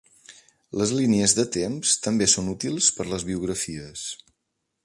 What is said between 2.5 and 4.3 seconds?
útils per les biografies.